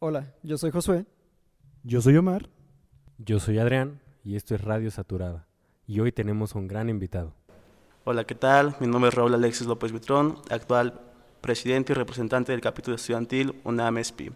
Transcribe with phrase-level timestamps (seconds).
[0.00, 1.06] Hola, yo soy Josué.
[1.82, 2.48] Yo soy Omar.
[3.18, 5.48] Yo soy Adrián y esto es Radio Saturada.
[5.88, 7.34] Y hoy tenemos un gran invitado.
[8.04, 8.76] Hola, ¿qué tal?
[8.78, 11.00] Mi nombre es Raúl Alexis López Vitrón, actual
[11.40, 14.30] presidente y representante del capítulo estudiantil UNAM-ESPI.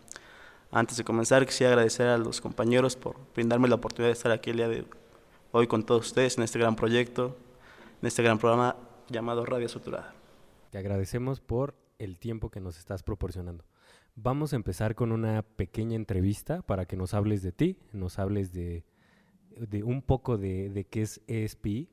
[0.73, 4.51] Antes de comenzar, quisiera agradecer a los compañeros por brindarme la oportunidad de estar aquí
[4.51, 4.85] el día de
[5.53, 7.37] hoy con todos ustedes en este gran proyecto,
[8.01, 8.75] en este gran programa
[9.09, 10.13] llamado Radio Saturada.
[10.71, 13.65] Te agradecemos por el tiempo que nos estás proporcionando.
[14.15, 18.53] Vamos a empezar con una pequeña entrevista para que nos hables de ti, nos hables
[18.53, 18.85] de,
[19.85, 21.89] un poco de, qué es ESPI.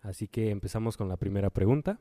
[0.00, 1.98] Así que empezamos con la primera pregunta.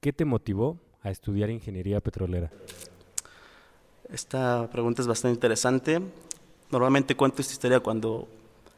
[0.00, 2.50] ¿Qué te motivó a estudiar ingeniería petrolera?
[4.10, 6.02] Esta pregunta es bastante interesante.
[6.70, 8.28] Normalmente cuento esta historia cuando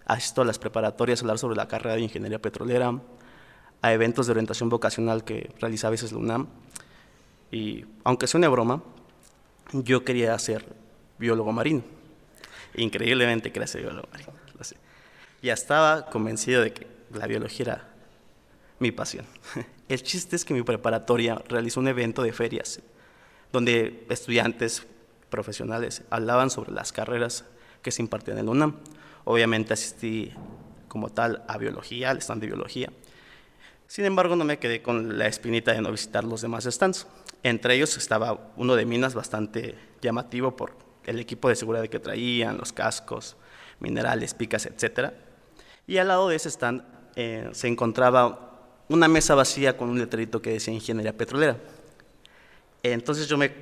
[0.06, 3.00] asisto a las preparatorias a hablar sobre la carrera de ingeniería petrolera,
[3.82, 6.46] a eventos de orientación vocacional que realiza a veces la UNAM.
[7.50, 8.82] Y aunque una broma,
[9.82, 10.64] yo quería ser
[11.18, 11.82] biólogo marino.
[12.76, 14.32] Increíblemente quería ser biólogo marino.
[15.42, 17.88] Ya estaba convencido de que la biología era
[18.78, 19.26] mi pasión.
[19.88, 22.80] El chiste es que mi preparatoria realizó un evento de ferias
[23.52, 24.86] donde estudiantes
[25.28, 27.44] profesionales hablaban sobre las carreras
[27.82, 28.76] que se impartían en la UNAM.
[29.24, 30.32] Obviamente asistí
[30.88, 32.90] como tal a biología, al stand de biología.
[33.94, 37.06] Sin embargo, no me quedé con la espinita de no visitar los demás stands.
[37.44, 40.72] Entre ellos estaba uno de minas bastante llamativo por
[41.04, 43.36] el equipo de seguridad que traían, los cascos,
[43.78, 45.12] minerales, picas, etc.
[45.86, 46.82] Y al lado de ese stand
[47.14, 51.56] eh, se encontraba una mesa vacía con un letrerito que decía ingeniería petrolera.
[52.82, 53.52] Entonces yo me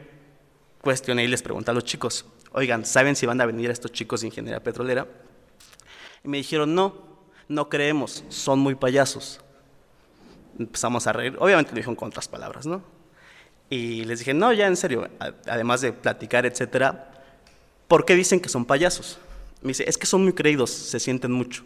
[0.81, 4.23] cuestioné y les pregunté a los chicos, oigan, ¿saben si van a venir estos chicos
[4.23, 5.07] de ingeniería petrolera?
[6.25, 9.39] Y me dijeron, no, no creemos, son muy payasos.
[10.59, 12.83] Empezamos a reír, obviamente lo dijeron con otras palabras, ¿no?
[13.71, 15.09] Y les dije, no, ya en serio,
[15.47, 17.25] además de platicar, etcétera,
[17.89, 19.19] ¿por qué dicen que son payasos?
[19.63, 21.65] Me dice, es que son muy creídos, se sienten mucho.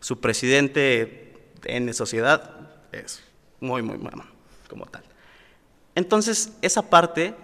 [0.00, 1.34] Su presidente
[1.64, 3.22] en sociedad es
[3.60, 4.26] muy, muy mamón,
[4.68, 5.04] como tal.
[5.94, 7.34] Entonces, esa parte,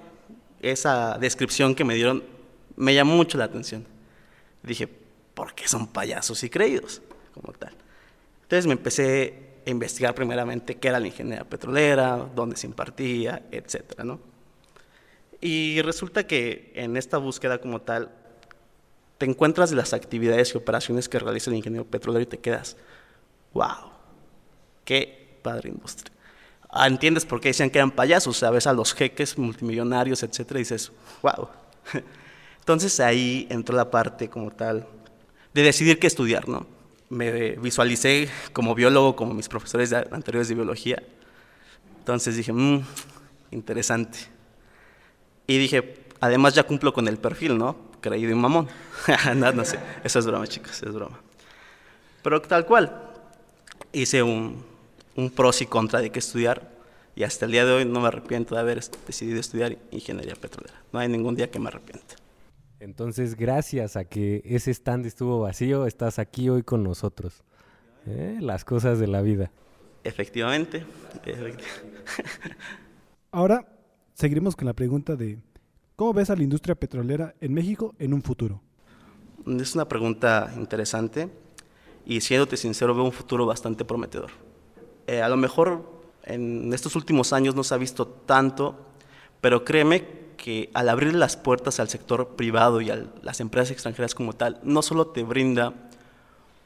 [0.60, 2.24] esa descripción que me dieron,
[2.76, 3.86] me llamó mucho la atención.
[4.62, 4.88] Dije,
[5.34, 7.00] ¿por qué son payasos y creídos?
[7.32, 7.72] Como tal.
[8.42, 14.21] Entonces me empecé investigar primeramente qué era la ingeniería petrolera, dónde se impartía, etcétera, ¿no?
[15.41, 18.10] Y resulta que en esta búsqueda como tal,
[19.19, 22.76] te encuentras las actividades y operaciones que realiza el ingeniero petrolero y te quedas,
[23.53, 23.91] wow,
[24.84, 26.15] qué padre industria.
[26.69, 30.62] Ah, entiendes por qué decían que eran payasos, sabes, a los jeques multimillonarios, etcétera, y
[30.62, 30.92] dices,
[31.22, 31.48] wow.
[32.60, 34.87] Entonces ahí entró la parte como tal
[35.53, 36.66] de decidir qué estudiar, ¿no?
[37.10, 41.03] Me visualicé como biólogo, como mis profesores anteriores de biología.
[41.98, 42.82] Entonces dije, mmm,
[43.50, 44.19] interesante.
[45.47, 47.76] Y dije, además ya cumplo con el perfil, ¿no?
[48.00, 48.69] Creído y mamón.
[49.37, 51.21] no, no sé, eso es broma, chicos, es broma.
[52.22, 53.10] Pero tal cual,
[53.92, 54.65] hice un,
[55.16, 56.71] un pros y contra de qué estudiar
[57.16, 60.81] y hasta el día de hoy no me arrepiento de haber decidido estudiar ingeniería petrolera.
[60.92, 62.15] No hay ningún día que me arrepienta.
[62.80, 67.44] Entonces, gracias a que ese stand estuvo vacío, estás aquí hoy con nosotros.
[68.06, 68.38] ¿Eh?
[68.41, 69.50] Las cosas de la vida.
[70.02, 70.86] Efectivamente.
[73.30, 73.68] Ahora
[74.14, 75.38] seguiremos con la pregunta de
[75.94, 78.62] ¿cómo ves a la industria petrolera en México en un futuro?
[79.47, 81.28] Es una pregunta interesante
[82.06, 84.30] y siéndote sincero veo un futuro bastante prometedor.
[85.06, 85.84] Eh, a lo mejor
[86.24, 88.86] en estos últimos años no se ha visto tanto,
[89.42, 94.14] pero créeme que al abrir las puertas al sector privado y a las empresas extranjeras
[94.14, 95.74] como tal, no solo te brinda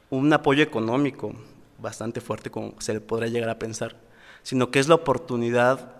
[0.09, 1.33] un apoyo económico
[1.77, 3.97] bastante fuerte como se le podría llegar a pensar,
[4.43, 5.91] sino que es la oportunidad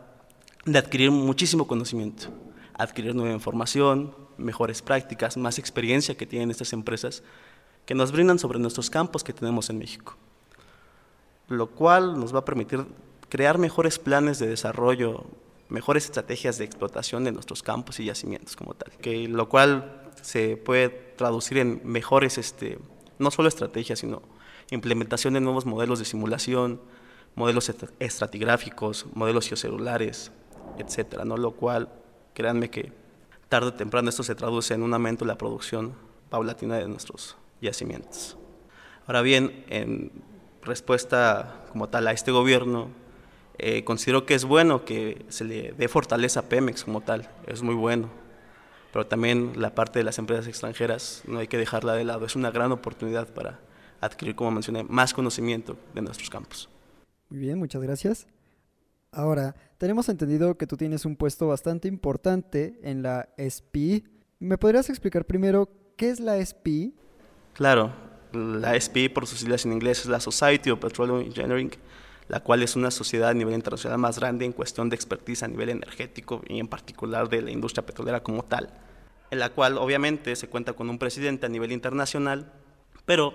[0.63, 2.27] de adquirir muchísimo conocimiento,
[2.75, 7.23] adquirir nueva información, mejores prácticas, más experiencia que tienen estas empresas
[7.85, 10.15] que nos brindan sobre nuestros campos que tenemos en México.
[11.49, 12.85] Lo cual nos va a permitir
[13.27, 15.25] crear mejores planes de desarrollo,
[15.69, 20.57] mejores estrategias de explotación de nuestros campos y yacimientos como tal, que lo cual se
[20.57, 22.79] puede traducir en mejores, este,
[23.19, 24.21] no solo estrategias, sino
[24.71, 26.81] implementación de nuevos modelos de simulación,
[27.35, 30.31] modelos estratigráficos, modelos geocelulares,
[30.77, 31.37] etcétera, ¿no?
[31.37, 31.89] Lo cual,
[32.33, 32.91] créanme que
[33.49, 35.93] tarde o temprano esto se traduce en un aumento de la producción
[36.29, 38.37] paulatina de nuestros yacimientos.
[39.07, 40.11] Ahora bien, en
[40.63, 42.89] respuesta como tal a este gobierno,
[43.57, 47.61] eh, considero que es bueno que se le dé fortaleza a Pemex como tal, es
[47.61, 48.09] muy bueno.
[48.91, 52.35] Pero también la parte de las empresas extranjeras no hay que dejarla de lado, es
[52.35, 53.59] una gran oportunidad para
[54.01, 56.69] adquirir, como mencioné, más conocimiento de nuestros campos.
[57.29, 58.27] Muy bien, muchas gracias.
[59.11, 64.03] Ahora, tenemos entendido que tú tienes un puesto bastante importante en la SPI.
[64.39, 66.93] ¿Me podrías explicar primero qué es la SPI?
[67.53, 67.93] Claro,
[68.33, 71.71] la SPI por sus siglas en inglés es la Society of Petroleum Engineering,
[72.27, 75.47] la cual es una sociedad a nivel internacional más grande en cuestión de expertise a
[75.47, 78.69] nivel energético y en particular de la industria petrolera como tal,
[79.31, 82.51] en la cual obviamente se cuenta con un presidente a nivel internacional,
[83.05, 83.33] pero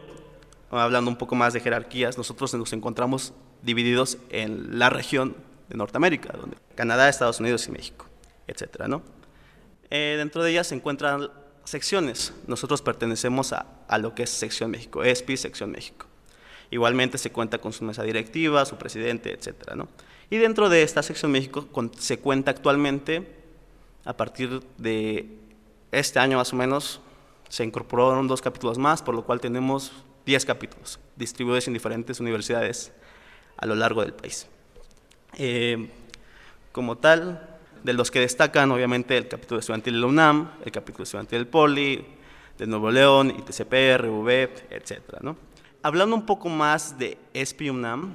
[0.70, 3.32] hablando un poco más de jerarquías, nosotros nos encontramos
[3.62, 5.36] divididos en la región
[5.68, 8.06] de Norteamérica, donde Canadá, Estados Unidos y México,
[8.46, 9.02] etcétera, ¿no?
[9.90, 11.30] Eh, dentro de ellas se encuentran
[11.64, 12.32] secciones.
[12.46, 16.06] Nosotros pertenecemos a, a lo que es Sección México, ESPI, Sección México.
[16.70, 19.88] Igualmente se cuenta con su mesa directiva, su presidente, etcétera, ¿no?
[20.30, 21.66] Y dentro de esta sección México
[21.98, 23.26] se cuenta actualmente,
[24.04, 25.28] a partir de
[25.90, 27.00] este año más o menos,
[27.48, 29.92] se incorporaron dos capítulos más, por lo cual tenemos
[30.26, 32.92] 10 capítulos distribuidos en diferentes universidades
[33.56, 34.46] a lo largo del país.
[35.36, 35.88] Eh,
[36.70, 41.02] como tal, de los que destacan, obviamente, el capítulo estudiantil de la UNAM, el capítulo
[41.02, 42.06] estudiantil del POLI,
[42.58, 44.30] de Nuevo León, ITCP, RV,
[44.70, 45.36] etcétera, ¿no?
[45.82, 48.12] Hablando un poco más de ESPI UNAM,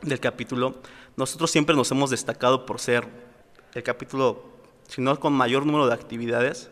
[0.00, 0.76] del capítulo,
[1.14, 3.06] nosotros siempre nos hemos destacado por ser
[3.74, 4.42] el capítulo,
[4.88, 6.70] si no con mayor número de actividades,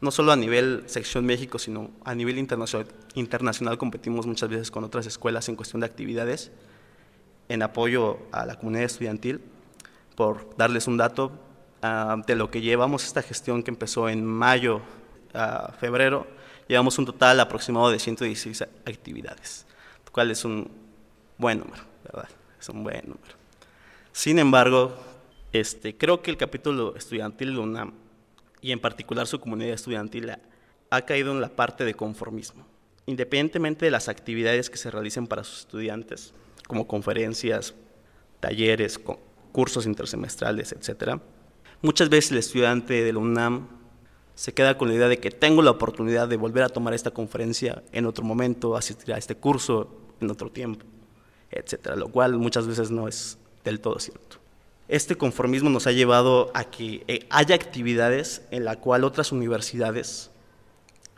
[0.00, 4.82] no solo a nivel sección México, sino a nivel internacional, internacional competimos muchas veces con
[4.82, 6.50] otras escuelas en cuestión de actividades
[7.48, 9.40] en apoyo a la comunidad estudiantil.
[10.16, 11.30] Por darles un dato
[11.84, 14.80] uh, de lo que llevamos esta gestión que empezó en mayo
[15.32, 16.26] a febrero,
[16.70, 19.66] llevamos un total aproximado de 116 actividades,
[20.06, 20.70] lo cual es un
[21.36, 22.28] buen número, ¿verdad?
[22.60, 23.34] Es un buen número.
[24.12, 24.94] Sin embargo,
[25.52, 27.92] este, creo que el capítulo estudiantil de UNAM,
[28.60, 30.30] y en particular su comunidad estudiantil,
[30.90, 32.64] ha caído en la parte de conformismo.
[33.06, 36.34] Independientemente de las actividades que se realicen para sus estudiantes,
[36.68, 37.74] como conferencias,
[38.38, 39.00] talleres,
[39.50, 41.20] cursos intersemestrales, etc.,
[41.82, 43.79] muchas veces el estudiante de la UNAM
[44.40, 47.10] se queda con la idea de que tengo la oportunidad de volver a tomar esta
[47.10, 50.86] conferencia en otro momento, asistir a este curso en otro tiempo,
[51.50, 54.38] etcétera, lo cual muchas veces no es del todo cierto.
[54.88, 60.30] Este conformismo nos ha llevado a que eh, haya actividades en la cual otras universidades,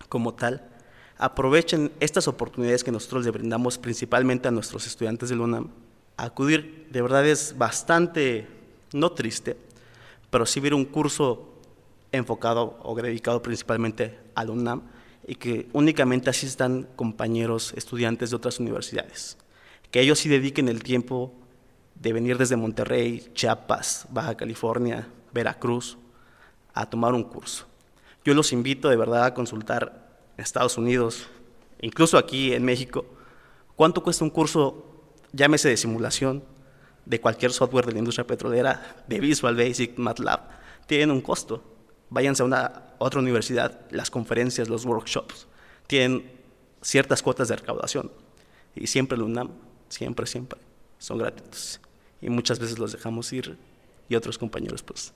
[0.09, 0.69] como tal,
[1.17, 5.69] aprovechen estas oportunidades que nosotros le brindamos principalmente a nuestros estudiantes de UNAM.
[6.17, 8.49] Acudir, de verdad es bastante,
[8.93, 9.57] no triste,
[10.29, 11.52] pero sí ver un curso
[12.13, 14.83] enfocado o dedicado principalmente al UNAM
[15.27, 19.39] y que únicamente asistan compañeros estudiantes de otras universidades.
[19.91, 21.33] Que ellos sí dediquen el tiempo
[21.95, 25.99] de venir desde Monterrey, Chiapas, Baja California, Veracruz,
[26.75, 27.67] a tomar un curso.
[28.25, 31.29] Yo los invito de verdad a consultar en Estados Unidos,
[31.81, 33.05] incluso aquí en México,
[33.77, 34.85] cuánto cuesta un curso,
[35.33, 36.45] llámese de simulación,
[37.05, 40.41] de cualquier software de la industria petrolera, de Visual Basic, MATLAB,
[40.87, 41.72] tienen un costo
[42.13, 45.47] váyanse a una otra universidad, las conferencias, los workshops,
[45.87, 46.31] tienen
[46.83, 48.11] ciertas cuotas de recaudación.
[48.75, 49.51] Y siempre el UNAM,
[49.89, 50.61] siempre, siempre,
[50.99, 51.81] son gratuitos.
[52.21, 53.57] Y muchas veces los dejamos ir
[54.09, 55.13] y otros compañeros pues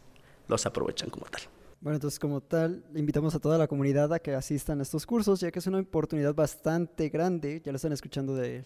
[0.49, 1.43] los aprovechan como tal.
[1.81, 5.41] Bueno, entonces como tal, invitamos a toda la comunidad a que asistan a estos cursos,
[5.41, 8.65] ya que es una oportunidad bastante grande, ya lo están escuchando de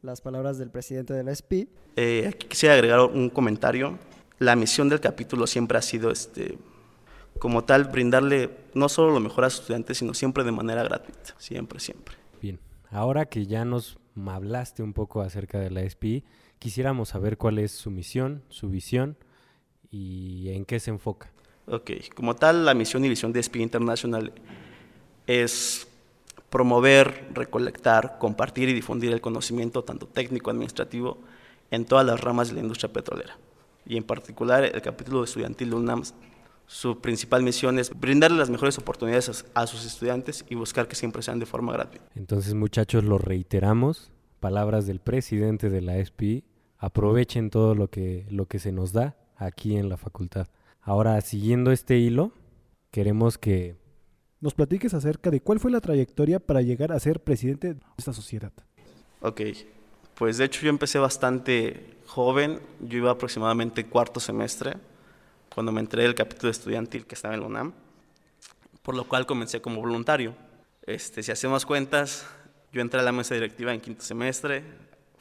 [0.00, 1.68] las palabras del presidente de la SPI.
[1.96, 3.98] Eh, aquí quisiera agregar un comentario.
[4.38, 6.58] La misión del capítulo siempre ha sido este,
[7.38, 11.34] como tal, brindarle no solo lo mejor a sus estudiantes, sino siempre de manera gratuita,
[11.38, 12.16] siempre, siempre.
[12.40, 12.60] Bien,
[12.90, 16.24] ahora que ya nos hablaste un poco acerca de la SPI,
[16.58, 19.16] quisiéramos saber cuál es su misión, su visión
[19.90, 21.32] y en qué se enfoca.
[21.66, 24.32] Ok, como tal, la misión y visión de SPI Internacional
[25.26, 25.86] es
[26.50, 31.18] promover, recolectar, compartir y difundir el conocimiento tanto técnico administrativo
[31.70, 33.38] en todas las ramas de la industria petrolera.
[33.86, 36.02] Y en particular el capítulo estudiantil de UNAM
[36.72, 41.22] su principal misión es brindarle las mejores oportunidades a, sus estudiantes y buscar que siempre
[41.22, 42.06] sean de forma gratuita.
[42.14, 44.10] Entonces, muchachos, lo reiteramos,
[44.40, 46.44] palabras del presidente de la SPI,
[46.78, 50.48] aprovechen todo lo que, lo que se nos da aquí en la facultad.
[50.80, 52.32] Ahora, siguiendo este hilo,
[52.90, 53.76] queremos que...
[54.40, 58.14] Nos platiques acerca de cuál fue la trayectoria para llegar a ser presidente de esta
[58.14, 58.52] sociedad.
[59.20, 59.42] Ok,
[60.14, 64.78] pues de hecho yo empecé bastante joven, yo iba aproximadamente cuarto semestre,
[65.54, 67.72] cuando me entré del capítulo estudiantil que estaba en la UNAM,
[68.82, 70.34] por lo cual comencé como voluntario.
[70.86, 72.26] Este, si hacemos cuentas,
[72.72, 74.64] yo entré a la mesa directiva en quinto semestre,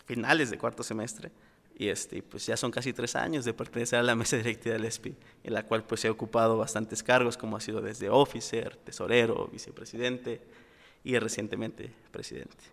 [0.05, 1.31] finales de cuarto semestre,
[1.75, 4.85] y este, pues ya son casi tres años de pertenecer a la mesa directiva del
[4.85, 9.47] ESPI, en la cual pues he ocupado bastantes cargos, como ha sido desde officer, tesorero,
[9.51, 10.41] vicepresidente
[11.03, 12.63] y recientemente presidente.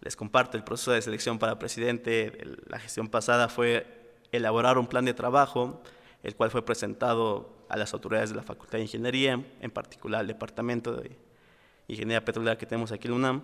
[0.00, 2.38] Les comparto el proceso de selección para presidente.
[2.68, 3.86] La gestión pasada fue
[4.30, 5.82] elaborar un plan de trabajo
[6.26, 10.26] el cual fue presentado a las autoridades de la Facultad de Ingeniería, en particular al
[10.26, 11.16] Departamento de
[11.86, 13.42] Ingeniería Petrolera que tenemos aquí en UNAM,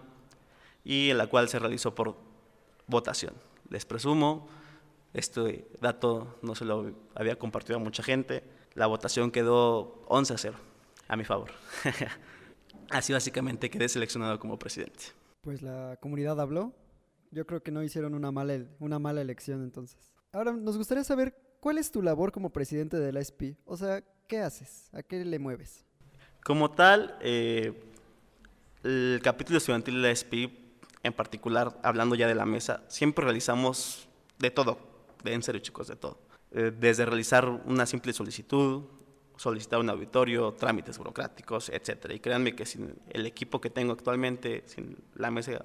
[0.82, 2.16] y en la cual se realizó por
[2.88, 3.34] votación.
[3.68, 4.48] Les presumo,
[5.14, 8.42] este dato no se lo había compartido a mucha gente,
[8.74, 10.58] la votación quedó 11 a 0
[11.06, 11.52] a mi favor.
[12.90, 15.04] Así básicamente quedé seleccionado como presidente.
[15.40, 16.72] Pues la comunidad habló.
[17.30, 20.12] Yo creo que no hicieron una mala, una mala elección entonces.
[20.32, 23.54] Ahora nos gustaría saber cuál es tu labor como presidente de la SP.
[23.64, 24.90] O sea, ¿qué haces?
[24.92, 25.86] ¿A qué le mueves?
[26.44, 27.72] Como tal, eh,
[28.82, 30.50] el capítulo estudiantil de la SP,
[31.04, 34.08] en particular, hablando ya de la mesa, siempre realizamos
[34.40, 34.76] de todo,
[35.22, 36.18] de en serio chicos, de todo.
[36.50, 38.82] Eh, desde realizar una simple solicitud,
[39.36, 42.12] solicitar un auditorio, trámites burocráticos, etcétera.
[42.12, 45.64] Y créanme que sin el equipo que tengo actualmente, sin la mesa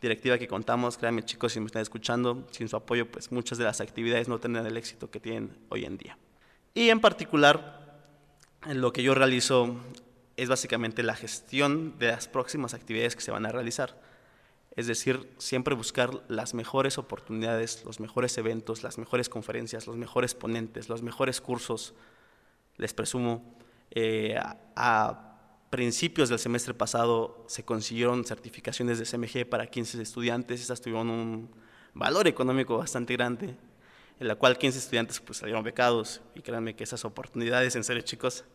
[0.00, 3.64] directiva que contamos, créanme chicos, si me están escuchando, sin su apoyo, pues muchas de
[3.64, 6.18] las actividades no tendrán el éxito que tienen hoy en día.
[6.74, 8.00] Y en particular,
[8.66, 9.76] lo que yo realizo
[10.36, 13.98] es básicamente la gestión de las próximas actividades que se van a realizar.
[14.76, 20.34] Es decir, siempre buscar las mejores oportunidades, los mejores eventos, las mejores conferencias, los mejores
[20.34, 21.94] ponentes, los mejores cursos,
[22.76, 23.56] les presumo,
[23.90, 24.38] eh,
[24.76, 25.25] a,
[25.76, 31.50] principios del semestre pasado se consiguieron certificaciones de CMG para 15 estudiantes, esas tuvieron un
[31.92, 33.54] valor económico bastante grande,
[34.18, 36.22] en la cual 15 estudiantes pues, salieron becados.
[36.34, 38.46] Y créanme que esas oportunidades, en serio chicos,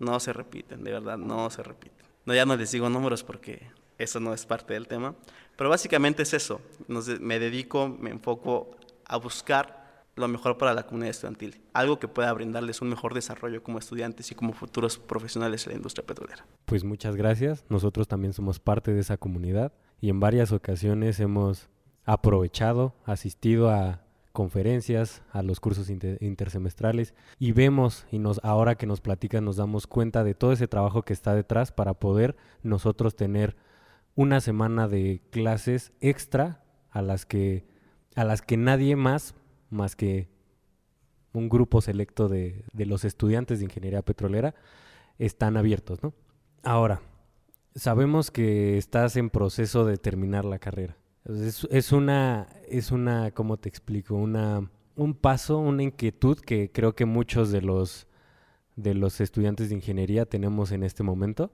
[0.00, 2.04] no se repiten, de verdad, no se repiten.
[2.26, 5.14] No, ya no les digo números porque eso no es parte del tema,
[5.56, 9.87] pero básicamente es eso, me dedico, me enfoco a buscar
[10.18, 14.30] lo mejor para la comunidad estudiantil, algo que pueda brindarles un mejor desarrollo como estudiantes
[14.30, 16.46] y como futuros profesionales en la industria petrolera.
[16.64, 21.68] Pues muchas gracias, nosotros también somos parte de esa comunidad y en varias ocasiones hemos
[22.04, 29.00] aprovechado, asistido a conferencias, a los cursos intersemestrales y vemos y nos ahora que nos
[29.00, 33.56] platican nos damos cuenta de todo ese trabajo que está detrás para poder nosotros tener
[34.14, 37.66] una semana de clases extra a las que
[38.14, 39.34] a las que nadie más
[39.70, 40.28] más que
[41.32, 44.54] un grupo selecto de, los estudiantes de ingeniería petrolera,
[45.18, 46.14] están abiertos, ¿no?
[46.62, 47.00] Ahora,
[47.74, 50.96] sabemos que estás en proceso de terminar la carrera.
[51.24, 54.14] Es, una, es una, ¿cómo te explico?
[54.14, 58.06] Una, un paso, una inquietud que creo que muchos de los,
[58.76, 61.52] de los estudiantes de ingeniería tenemos en este momento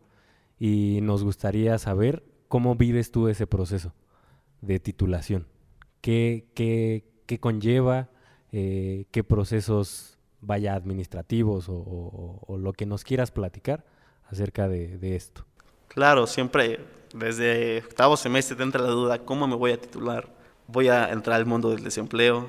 [0.58, 3.92] y nos gustaría saber cómo vives tú ese proceso
[4.60, 5.46] de titulación.
[6.00, 8.08] ¿Qué, qué, qué conlleva,
[8.52, 13.84] eh, qué procesos vaya administrativos o, lo que nos quieras platicar
[14.30, 15.44] acerca de, esto.
[15.88, 16.80] Claro, siempre
[17.14, 20.28] desde octavo semestre te entra la duda, ¿cómo me voy a titular?
[20.66, 22.46] ¿Voy a entrar al mundo del desempleo?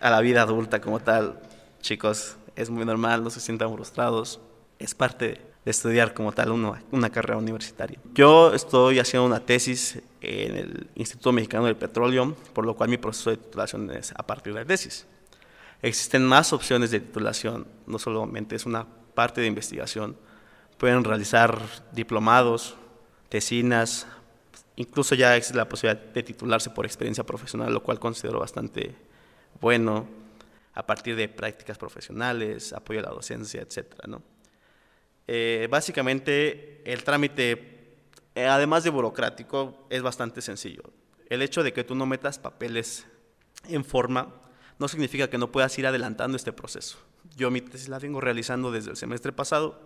[0.00, 1.40] ¿A la vida adulta como tal?
[1.80, 4.40] Chicos, es muy normal, no se sientan frustrados.
[4.78, 7.98] Es parte de estudiar como tal una, una carrera universitaria.
[8.14, 12.96] Yo estoy haciendo una tesis en el Instituto Mexicano del Petróleo, por lo cual mi
[12.96, 15.06] proceso de titulación es a partir de la tesis.
[15.82, 20.16] Existen más opciones de titulación, no solamente es una parte de investigación.
[20.78, 21.58] Pueden realizar
[21.92, 22.76] diplomados,
[23.28, 24.06] tesinas,
[24.76, 28.94] incluso ya existe la posibilidad de titularse por experiencia profesional, lo cual considero bastante
[29.60, 30.06] bueno,
[30.74, 33.86] a partir de prácticas profesionales, apoyo a la docencia, etc.
[34.06, 34.22] ¿no?
[35.32, 37.94] Eh, básicamente, el trámite,
[38.34, 40.82] eh, además de burocrático, es bastante sencillo.
[41.28, 43.06] El hecho de que tú no metas papeles
[43.68, 44.34] en forma
[44.80, 46.98] no significa que no puedas ir adelantando este proceso.
[47.36, 49.80] Yo mi tesis la vengo realizando desde el semestre pasado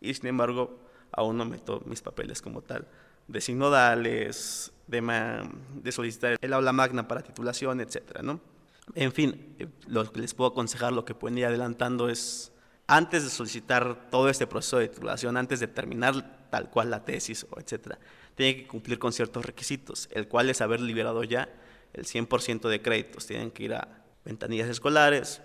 [0.00, 0.80] y sin embargo
[1.12, 2.88] aún no meto mis papeles como tal
[3.28, 8.22] de sinodales, de, solicitar el aula magna para titulación, etc.
[8.22, 8.40] ¿no?
[8.94, 12.51] En fin, eh, lo que les puedo aconsejar, lo que pueden ir adelantando es
[12.92, 17.46] antes de solicitar todo este proceso de titulación, antes de terminar tal cual la tesis
[17.48, 17.98] o etcétera,
[18.34, 21.48] tiene que cumplir con ciertos requisitos, el cual es haber liberado ya
[21.94, 23.26] el 100% de créditos.
[23.26, 23.88] Tienen que ir a
[24.26, 25.40] ventanillas escolares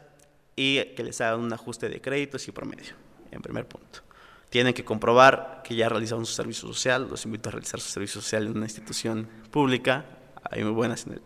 [0.57, 2.95] y que les hagan un ajuste de créditos y promedio,
[3.31, 4.01] en primer punto.
[4.49, 7.07] Tienen que comprobar que ya realizaron su servicio social.
[7.09, 10.03] Los invito a realizar su servicio social en una institución pública.
[10.51, 11.21] Hay muy buenas en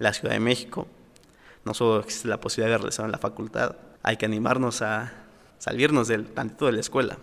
[0.00, 0.88] la Ciudad de México.
[1.64, 5.21] No solo existe la posibilidad de realizar en la facultad, hay que animarnos a
[5.62, 7.18] salirnos del tantito de la escuela,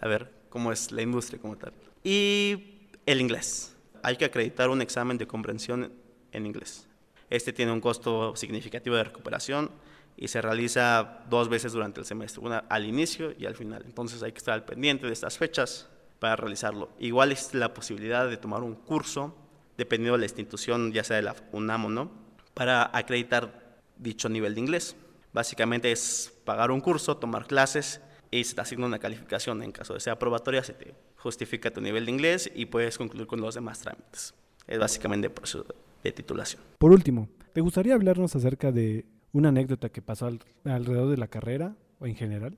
[0.00, 1.74] a ver cómo es la industria como tal.
[2.02, 3.76] Y el inglés.
[4.02, 5.92] Hay que acreditar un examen de comprensión
[6.32, 6.88] en inglés.
[7.28, 9.70] Este tiene un costo significativo de recuperación
[10.16, 13.82] y se realiza dos veces durante el semestre, una al inicio y al final.
[13.84, 15.86] Entonces hay que estar al pendiente de estas fechas
[16.18, 16.88] para realizarlo.
[16.98, 19.36] Igual existe la posibilidad de tomar un curso,
[19.76, 22.10] dependiendo de la institución, ya sea de la UNAM o no,
[22.54, 24.96] para acreditar dicho nivel de inglés.
[25.32, 29.62] Básicamente es pagar un curso, tomar clases y se te asigna una calificación.
[29.62, 33.26] En caso de ser aprobatoria, se te justifica tu nivel de inglés y puedes concluir
[33.26, 34.34] con los demás trámites.
[34.66, 35.64] Es básicamente el proceso
[36.02, 36.62] de titulación.
[36.78, 41.28] Por último, ¿te gustaría hablarnos acerca de una anécdota que pasó al- alrededor de la
[41.28, 42.56] carrera o en general?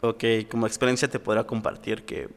[0.00, 2.28] Ok, como experiencia te podrá compartir que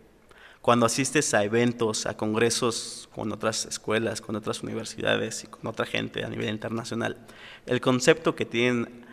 [0.61, 5.85] cuando asistes a eventos, a congresos con otras escuelas, con otras universidades y con otra
[5.85, 7.17] gente a nivel internacional,
[7.65, 9.05] el concepto que tienen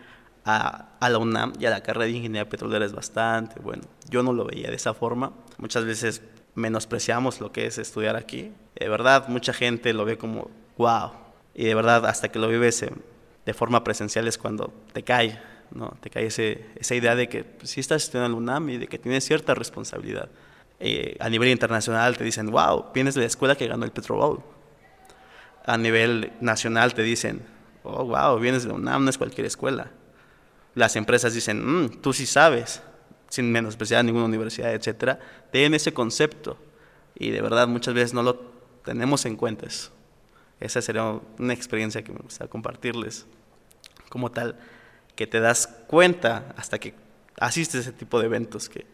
[0.49, 3.83] a, a la UNAM y a la carrera de ingeniería petrolera es bastante bueno.
[4.09, 5.33] Yo no lo veía de esa forma.
[5.57, 6.21] Muchas veces
[6.55, 8.51] menospreciamos lo que es estudiar aquí.
[8.79, 11.11] De verdad, mucha gente lo ve como wow.
[11.53, 12.85] Y de verdad, hasta que lo vives
[13.45, 15.39] de forma presencial es cuando te cae,
[15.71, 15.97] ¿no?
[15.99, 18.77] Te cae ese- esa idea de que pues, sí estás estudiando en la UNAM y
[18.77, 20.29] de que tienes cierta responsabilidad.
[20.79, 24.15] Eh, a nivel internacional te dicen, wow, vienes de la escuela que ganó el Petro
[24.15, 24.41] Bowl.
[25.65, 27.41] A nivel nacional te dicen,
[27.83, 29.91] oh, wow, vienes de la UNAM, no es cualquier escuela.
[30.77, 32.83] Las empresas dicen, "Mm, tú sí sabes,
[33.29, 35.19] sin menospreciar ninguna universidad, etcétera.
[35.51, 36.55] Tienen ese concepto
[37.15, 38.39] y de verdad muchas veces no lo
[38.85, 39.67] tenemos en cuenta.
[40.59, 43.25] Esa sería una experiencia que me gustaría compartirles
[44.09, 44.55] como tal,
[45.15, 46.93] que te das cuenta hasta que
[47.39, 48.85] asistes a ese tipo de eventos, que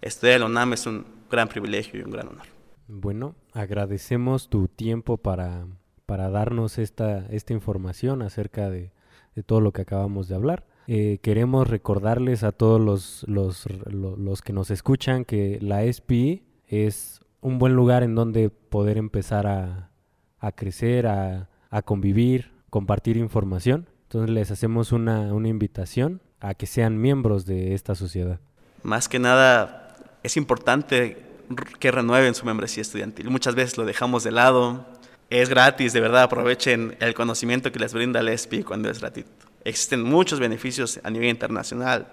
[0.00, 2.46] estudiar en la UNAM es un gran privilegio y un gran honor.
[2.88, 5.66] Bueno, agradecemos tu tiempo para,
[6.06, 8.90] para darnos esta, esta información acerca de,
[9.34, 10.64] de todo lo que acabamos de hablar.
[10.88, 16.44] Eh, queremos recordarles a todos los, los, lo- los que nos escuchan que la SPI
[16.68, 19.90] es un buen lugar en donde poder empezar a,
[20.38, 23.88] a crecer, a, a convivir, compartir información.
[24.04, 28.38] Entonces les hacemos una, una invitación a que sean miembros de esta sociedad.
[28.82, 31.16] Más que nada, es importante
[31.80, 33.30] que renueven su membresía estudiantil.
[33.30, 34.86] Muchas veces lo dejamos de lado.
[35.28, 39.30] Es gratis, de verdad, aprovechen el conocimiento que les brinda el ESPI cuando es gratuito.
[39.64, 42.12] Existen muchos beneficios a nivel internacional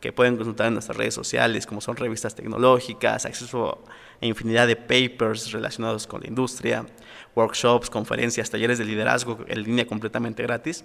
[0.00, 3.84] que pueden consultar en nuestras redes sociales, como son revistas tecnológicas, acceso
[4.20, 6.86] a infinidad de papers relacionados con la industria,
[7.34, 10.84] workshops, conferencias, talleres de liderazgo en línea completamente gratis.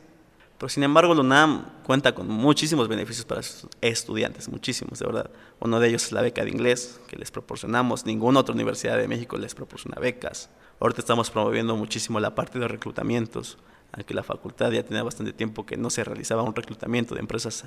[0.58, 5.32] Pero sin embargo, la UNAM cuenta con muchísimos beneficios para sus estudiantes, muchísimos, de verdad.
[5.62, 8.06] Uno de ellos es la beca de inglés que les proporcionamos.
[8.06, 10.50] Ninguna otra universidad de México les proporciona becas.
[10.80, 13.58] Ahorita estamos promoviendo muchísimo la parte de reclutamientos,
[13.92, 17.66] aunque la facultad ya tenía bastante tiempo que no se realizaba un reclutamiento de empresas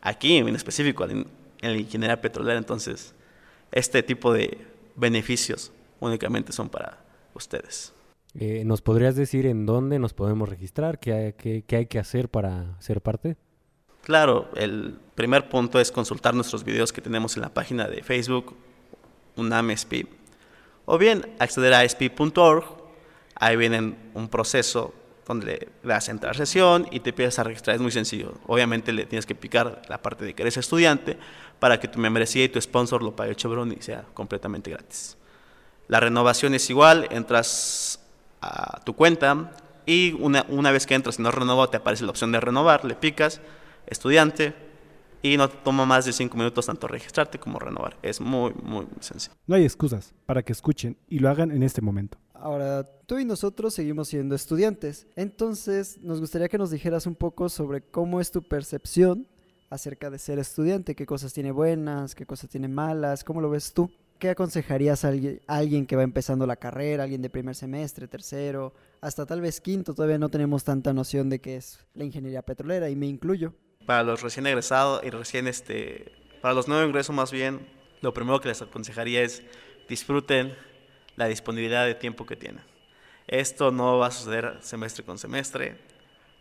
[0.00, 1.26] aquí, en específico en,
[1.60, 2.58] en la ingeniería petrolera.
[2.58, 3.14] Entonces,
[3.70, 4.58] este tipo de
[4.96, 6.98] beneficios únicamente son para
[7.34, 7.92] ustedes.
[8.38, 10.98] Eh, ¿Nos podrías decir en dónde nos podemos registrar?
[10.98, 13.36] ¿Qué hay, qué- qué hay que hacer para ser parte?
[14.02, 18.54] Claro, el primer punto es consultar nuestros videos que tenemos en la página de Facebook,
[19.36, 20.06] UNAM SP,
[20.90, 22.64] o bien acceder a sp.org,
[23.36, 24.92] ahí viene un proceso
[25.24, 28.34] donde le das a entrar sesión y te empiezas a registrar, es muy sencillo.
[28.48, 31.16] Obviamente le tienes que picar la parte de que eres estudiante
[31.60, 35.16] para que tu membresía y tu sponsor lo pague Chevron y sea completamente gratis.
[35.86, 38.00] La renovación es igual, entras
[38.40, 39.52] a tu cuenta
[39.86, 42.84] y una, una vez que entras y no renovado, te aparece la opción de renovar,
[42.84, 43.40] le picas,
[43.86, 44.56] estudiante,
[45.22, 47.96] y no te toma más de cinco minutos tanto registrarte como renovar.
[48.02, 49.34] Es muy, muy sencillo.
[49.46, 52.18] No hay excusas para que escuchen y lo hagan en este momento.
[52.34, 55.06] Ahora, tú y nosotros seguimos siendo estudiantes.
[55.14, 59.26] Entonces, nos gustaría que nos dijeras un poco sobre cómo es tu percepción
[59.68, 60.94] acerca de ser estudiante.
[60.94, 62.14] ¿Qué cosas tiene buenas?
[62.14, 63.24] ¿Qué cosas tiene malas?
[63.24, 63.90] ¿Cómo lo ves tú?
[64.18, 68.08] ¿Qué aconsejarías a alguien, a alguien que va empezando la carrera, alguien de primer semestre,
[68.08, 69.94] tercero, hasta tal vez quinto?
[69.94, 73.54] Todavía no tenemos tanta noción de qué es la ingeniería petrolera y me incluyo.
[73.90, 77.66] Para los recién egresados y recién, este, para los nuevos ingresos más bien,
[78.02, 79.42] lo primero que les aconsejaría es
[79.88, 80.54] disfruten
[81.16, 82.62] la disponibilidad de tiempo que tienen.
[83.26, 85.76] Esto no va a suceder semestre con semestre.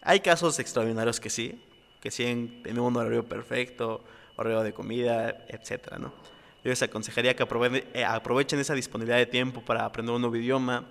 [0.04, 1.60] Hay casos extraordinarios que sí,
[2.00, 2.24] que sí
[2.62, 4.04] tienen un horario perfecto,
[4.36, 6.14] horario de comida, etcétera, ¿no?
[6.64, 10.36] Yo les aconsejaría que aprovechen, eh, aprovechen esa disponibilidad de tiempo para aprender un nuevo
[10.36, 10.86] idioma,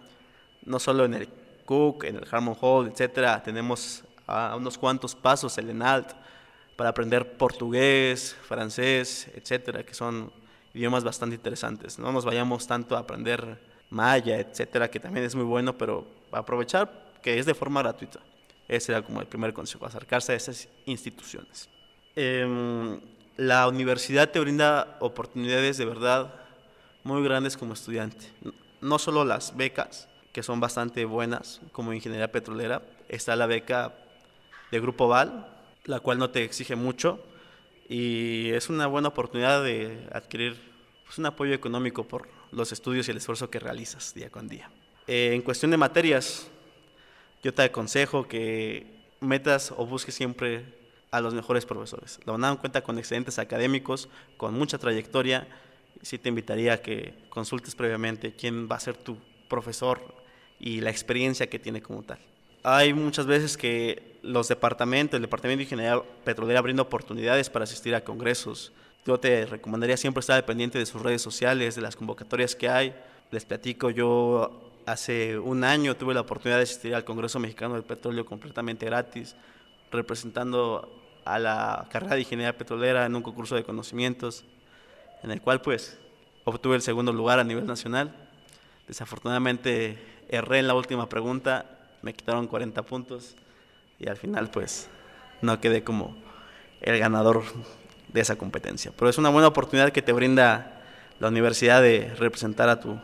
[0.65, 1.29] no solo en el
[1.65, 3.45] Cook, en el Harmon Hall, etcétera.
[3.45, 6.27] Tenemos a unos cuantos pasos el ENALT
[6.79, 10.31] para aprender portugués, francés, etcétera, que son
[10.73, 11.99] idiomas bastante interesantes.
[11.99, 13.59] No nos vayamos tanto a aprender
[13.91, 18.21] maya, etcétera, que también es muy bueno, pero aprovechar que es de forma gratuita.
[18.69, 21.69] Ese era como el primer consejo, acercarse a esas instituciones.
[22.15, 23.01] Em,
[23.37, 26.33] la universidad te brinda oportunidades de verdad
[27.03, 28.25] muy grandes como estudiante.
[28.81, 33.95] No solo las becas, que son bastante buenas como ingeniería petrolera, está la beca
[34.71, 35.58] de Grupo Val,
[35.89, 37.19] la cual no te exige mucho
[37.89, 40.57] y es una buena oportunidad de adquirir
[41.07, 44.71] pues, un apoyo económico por los estudios y el esfuerzo que realizas día con día.
[45.07, 46.47] Eh, en cuestión de materias,
[47.43, 48.87] yo te aconsejo que
[49.21, 50.77] metas o busques siempre
[51.11, 52.21] a los mejores profesores.
[52.27, 55.49] La UNAM cuenta con excelentes académicos, con mucha trayectoria.
[56.03, 59.17] Sí te invitaría a que consultes previamente quién va a ser tu
[59.49, 60.01] profesor
[60.61, 62.19] y la experiencia que tiene como tal.
[62.63, 67.95] Hay muchas veces que los departamentos, el Departamento de Ingeniería Petrolera brinda oportunidades para asistir
[67.95, 68.73] a congresos.
[69.07, 72.95] Yo te recomendaría siempre estar pendiente de sus redes sociales, de las convocatorias que hay.
[73.31, 77.85] Les platico, yo hace un año tuve la oportunidad de asistir al Congreso Mexicano del
[77.85, 79.37] Petróleo completamente gratis,
[79.93, 84.45] representando a la carrera de Ingeniería Petrolera en un concurso de conocimientos,
[85.23, 85.99] en el cual pues
[86.45, 88.15] obtuve el segundo lugar a nivel nacional.
[88.87, 93.37] Desafortunadamente erré en la última pregunta, me quitaron 40 puntos
[93.99, 94.89] y al final pues
[95.43, 96.17] no quedé como
[96.81, 97.43] el ganador
[98.09, 98.93] de esa competencia.
[98.97, 100.83] Pero es una buena oportunidad que te brinda
[101.21, 102.99] la universidad de representar a tu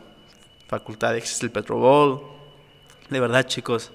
[0.67, 1.15] facultad.
[1.15, 2.21] Existe el Petrobol.
[3.09, 3.91] De verdad chicos,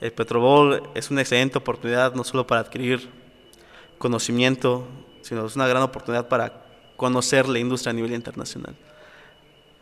[0.00, 3.08] el Petrobol es una excelente oportunidad no solo para adquirir
[3.98, 4.86] conocimiento,
[5.22, 6.64] sino es una gran oportunidad para
[6.96, 8.74] conocer la industria a nivel internacional.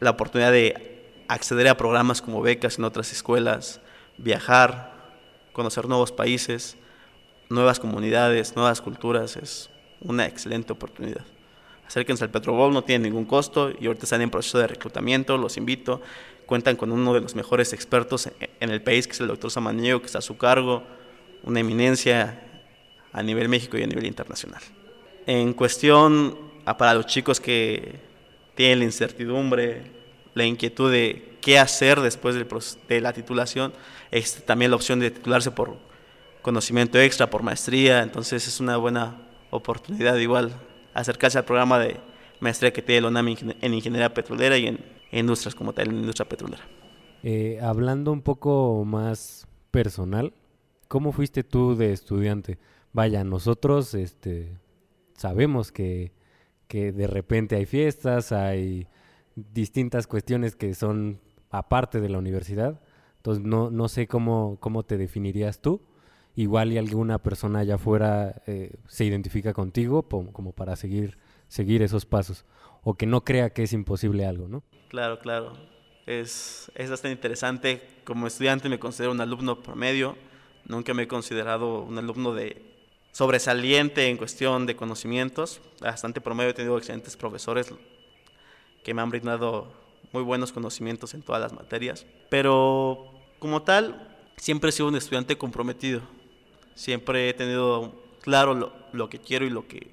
[0.01, 3.81] La oportunidad de acceder a programas como becas en otras escuelas,
[4.19, 4.93] viajar,
[5.53, 6.77] conocer nuevos países,
[7.49, 11.25] nuevas comunidades, nuevas culturas, es una excelente oportunidad.
[11.87, 15.57] Acérquense al Petrobol, no tiene ningún costo y ahorita están en proceso de reclutamiento, los
[15.57, 16.03] invito.
[16.45, 18.29] Cuentan con uno de los mejores expertos
[18.61, 20.83] en el país, que es el doctor Samaniego, que está a su cargo,
[21.43, 22.43] una eminencia
[23.13, 24.63] a nivel México y a nivel internacional.
[25.27, 28.01] En cuestión, para los chicos que
[28.55, 29.96] tienen la incertidumbre,
[30.37, 33.73] la inquietud de qué hacer después de la titulación,
[34.13, 35.77] existe también la opción de titularse por
[36.43, 40.53] conocimiento extra, por maestría, entonces es una buena oportunidad igual
[40.95, 41.97] acercarse al programa de
[42.39, 43.29] maestría que tiene el ONAM
[43.61, 44.79] en ingeniería petrolera y en
[45.11, 46.63] industrias como tal, en industria petrolera.
[47.25, 50.33] Eh, hablando un poco más personal,
[50.87, 52.59] ¿cómo fuiste tú de estudiante?
[52.97, 54.57] vaya, nosotros este,
[55.19, 56.13] sabemos que,
[56.71, 58.89] de repente hay fiestas, hay
[59.37, 61.21] distintas cuestiones que son
[61.51, 62.81] aparte de la universidad.
[63.19, 65.83] Entonces no, no sé cómo, cómo te definirías tú.
[66.35, 71.19] Igual y alguna persona allá afuera eh, se identifica contigo como para seguir,
[71.49, 72.45] seguir esos pasos.
[72.83, 74.63] O que no crea que es imposible algo, ¿no?
[74.89, 75.55] Claro, claro.
[76.07, 77.83] Es, es bastante interesante.
[78.05, 80.17] Como estudiante me considero un alumno promedio.
[80.67, 82.77] Nunca me he considerado un alumno de
[83.17, 87.73] sobresaliente en cuestión de conocimientos, bastante promedio, he tenido excelentes profesores
[88.87, 89.67] que me han brindado
[90.13, 95.37] muy buenos conocimientos en todas las materias, pero como tal, siempre he sido un estudiante
[95.37, 96.03] comprometido,
[96.77, 99.89] siempre he tenido claro lo, que quiero y lo que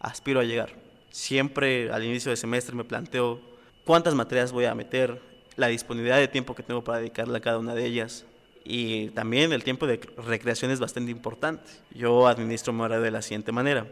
[0.00, 0.72] aspiro a llegar.
[1.10, 3.38] Siempre al inicio del semestre me planteo
[3.84, 5.20] cuántas materias voy a meter,
[5.56, 8.24] la disponibilidad de tiempo que tengo para dedicarle a cada una de ellas,
[8.64, 11.70] y también el tiempo de recreación es bastante importante.
[11.90, 13.86] Yo administro mi horario de la siguiente manera.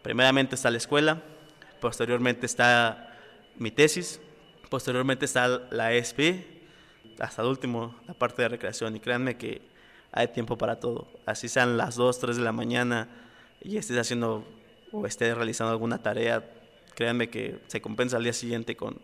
[0.00, 1.20] Primeramente está la escuela,
[1.78, 3.10] posteriormente está
[3.58, 4.20] mi tesis,
[4.68, 6.20] posteriormente está la ESP,
[7.18, 8.96] hasta el último, la parte de recreación.
[8.96, 9.60] Y créanme que
[10.10, 11.06] hay tiempo para todo.
[11.26, 13.08] Así sean las 2, 3 de la mañana
[13.62, 14.44] y estés haciendo
[14.92, 16.44] o estés realizando alguna tarea,
[16.94, 19.00] créanme que se compensa al día siguiente con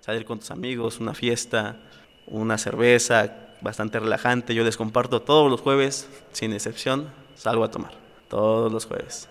[0.00, 1.80] salir con tus amigos, una fiesta,
[2.26, 4.54] una cerveza, bastante relajante.
[4.54, 7.92] Yo les comparto todos los jueves, sin excepción, salgo a tomar.
[8.28, 9.28] Todos los jueves.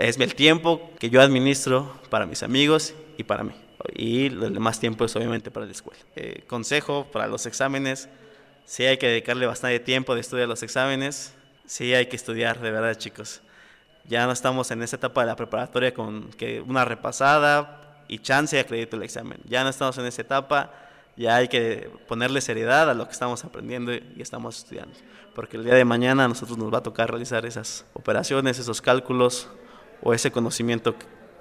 [0.00, 3.52] Es el tiempo que yo administro para mis amigos y para mí.
[3.94, 6.00] Y demás tiempo es obviamente para la escuela.
[6.14, 8.08] Eh, consejo para los exámenes.
[8.64, 11.34] Sí hay que dedicarle bastante tiempo de estudio a los exámenes.
[11.66, 13.42] Sí hay que estudiar, de verdad, chicos.
[14.04, 18.56] Ya no estamos en esa etapa de la preparatoria con que una repasada y chance
[18.56, 19.40] de acredito el examen.
[19.44, 20.72] Ya no estamos en esa etapa
[21.16, 24.94] ya hay que ponerle seriedad a lo que estamos aprendiendo y estamos estudiando.
[25.34, 28.82] Porque el día de mañana a nosotros nos va a tocar realizar esas operaciones, esos
[28.82, 29.48] cálculos
[30.02, 30.94] o ese conocimiento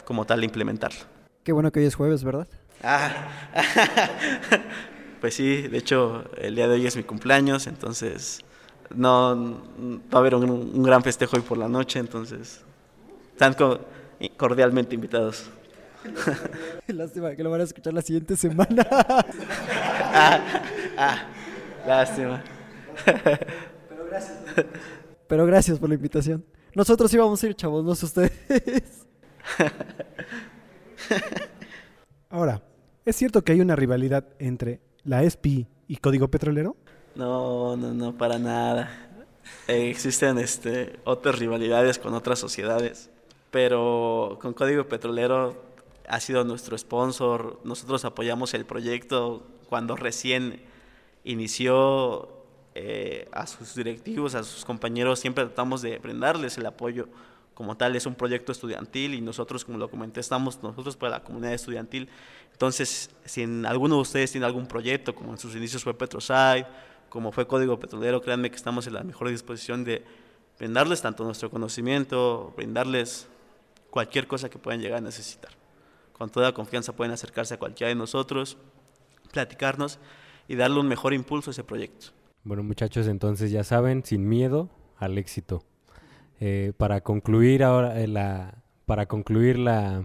[0.05, 1.14] como tal implementarlo.
[1.45, 2.47] Qué bueno que hoy es jueves, ¿verdad?
[2.81, 3.11] Ah,
[5.21, 8.39] pues sí, de hecho el día de hoy es mi cumpleaños, entonces
[8.95, 9.61] no
[10.11, 12.61] va a haber un, gran festejo hoy por la noche, entonces
[13.31, 13.55] están
[14.37, 15.51] cordialmente invitados.
[16.87, 18.87] Lástima que lo van a escuchar la siguiente semana.
[18.91, 20.41] ah,
[20.97, 21.27] ah,
[21.85, 22.43] lástima.
[23.05, 24.37] Pero gracias.
[25.27, 26.43] Pero gracias por la invitación.
[26.73, 29.05] Nosotros íbamos a ir, chavos, no sé ustedes.
[32.29, 32.61] Ahora,
[33.05, 36.75] ¿es cierto que hay una rivalidad entre la ESPI y Código Petrolero?
[37.15, 38.89] No, no, no, para nada.
[39.67, 43.09] existen este, otras rivalidades con otras sociedades,
[43.51, 45.63] pero con Código Petrolero
[46.07, 50.61] ha sido nuestro sponsor, nosotros apoyamos el proyecto cuando recién
[51.23, 52.29] inició
[52.75, 57.07] eh, a sus directivos, a sus compañeros, siempre tratamos de brindarles el apoyo
[57.55, 61.23] como tal es un proyecto estudiantil y nosotros, como lo comenté, estamos nosotros para la
[61.23, 62.09] comunidad estudiantil.
[62.51, 66.67] Entonces, si en alguno de ustedes tiene algún proyecto, como en sus inicios fue Petroside,
[67.09, 70.03] como fue Código Petrolero, créanme que estamos en la mejor disposición de
[70.59, 73.27] brindarles tanto nuestro conocimiento, brindarles
[73.89, 75.51] cualquier cosa que puedan llegar a necesitar.
[76.11, 78.57] Con toda confianza pueden acercarse a cualquiera de nosotros,
[79.31, 79.99] platicarnos
[80.49, 82.07] y darle un mejor impulso a ese proyecto.
[82.43, 85.63] Bueno, muchachos, entonces ya saben, sin miedo al éxito.
[86.39, 90.03] Eh, para concluir ahora eh, la, para concluir la,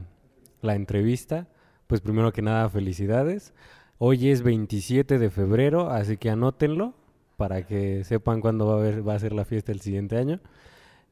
[0.63, 1.49] la entrevista,
[1.87, 3.53] pues primero que nada felicidades.
[3.99, 6.95] Hoy es 27 de febrero, así que anótenlo
[7.37, 10.41] para que sepan cuándo va a, haber, va a ser la fiesta el siguiente año.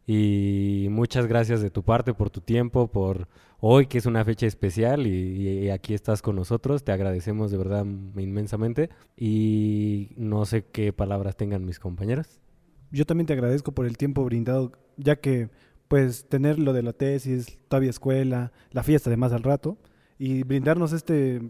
[0.07, 3.29] Y muchas gracias de tu parte por tu tiempo, por
[3.61, 6.85] hoy que es una fecha especial y, y aquí estás con nosotros.
[6.85, 12.41] Te agradecemos de verdad inmensamente y no sé qué palabras tengan mis compañeros.
[12.91, 15.49] Yo también te agradezco por el tiempo brindado, ya que
[15.89, 19.79] pues tener lo de la tesis, todavía escuela, la fiesta de más al rato
[20.19, 21.41] y brindarnos este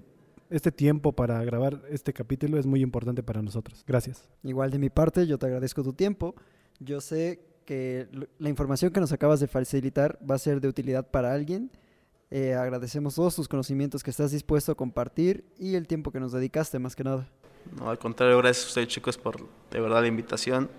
[0.51, 3.85] este tiempo para grabar este capítulo es muy importante para nosotros.
[3.87, 4.25] Gracias.
[4.43, 6.35] Igual de mi parte, yo te agradezco tu tiempo.
[6.79, 8.09] Yo sé que
[8.39, 11.71] la información que nos acabas de facilitar va a ser de utilidad para alguien.
[12.31, 16.33] Eh, agradecemos todos tus conocimientos que estás dispuesto a compartir y el tiempo que nos
[16.33, 17.29] dedicaste, más que nada.
[17.77, 19.37] No, al contrario, gracias a ustedes chicos por
[19.71, 20.71] de verdad la invitación.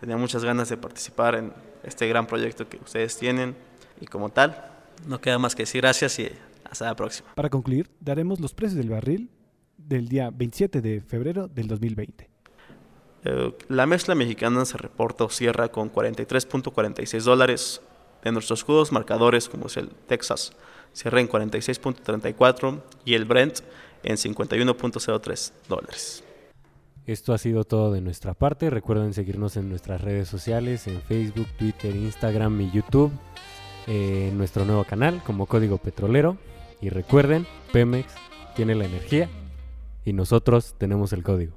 [0.00, 3.56] Tenía muchas ganas de participar en este gran proyecto que ustedes tienen
[4.00, 4.64] y como tal,
[5.06, 6.30] no queda más que decir gracias y
[6.64, 7.34] hasta la próxima.
[7.34, 9.30] Para concluir, daremos los precios del barril
[9.76, 12.30] del día 27 de febrero del 2020.
[13.24, 17.80] Eh, la mezcla mexicana se reporta o cierra con 43.46 dólares.
[18.22, 20.52] De nuestros escudos marcadores, como es el Texas,
[20.92, 23.60] cierra en 46.34 y el Brent
[24.02, 26.24] en 51.03 dólares.
[27.08, 28.68] Esto ha sido todo de nuestra parte.
[28.68, 33.10] Recuerden seguirnos en nuestras redes sociales, en Facebook, Twitter, Instagram y YouTube,
[33.86, 36.36] eh, en nuestro nuevo canal como Código Petrolero.
[36.82, 38.12] Y recuerden, Pemex
[38.54, 39.30] tiene la energía
[40.04, 41.54] y nosotros tenemos el código.